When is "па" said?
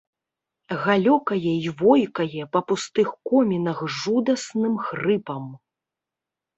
2.55-2.59